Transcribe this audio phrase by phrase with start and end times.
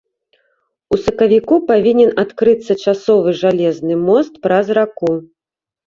[0.95, 5.11] У сакавіку павінен адкрыцца часовы жалезны мост праз раку.